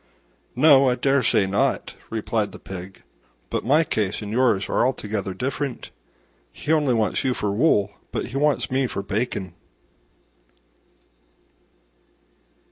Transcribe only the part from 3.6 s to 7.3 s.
my case and yours are altogether different: he only wants